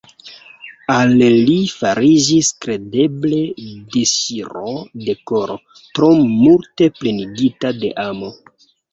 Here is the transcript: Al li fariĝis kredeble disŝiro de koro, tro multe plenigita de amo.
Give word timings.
Al 0.91 1.11
li 1.47 1.55
fariĝis 1.81 2.47
kredeble 2.65 3.41
disŝiro 3.95 4.71
de 5.09 5.15
koro, 5.33 5.57
tro 5.99 6.09
multe 6.31 6.89
plenigita 7.01 7.73
de 7.85 7.93
amo. 8.05 8.31